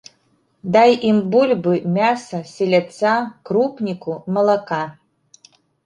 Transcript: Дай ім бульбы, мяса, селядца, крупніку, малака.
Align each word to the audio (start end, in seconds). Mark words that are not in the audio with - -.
Дай 0.75 0.91
ім 1.09 1.17
бульбы, 1.35 1.75
мяса, 1.99 2.41
селядца, 2.55 3.15
крупніку, 3.51 4.21
малака. 4.37 4.85